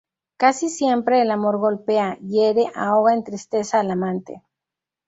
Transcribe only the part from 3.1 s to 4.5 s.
en tristeza al amante.